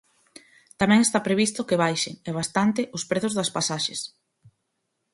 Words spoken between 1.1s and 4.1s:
previsto que baixen, e bastante, os prezos das pasaxes.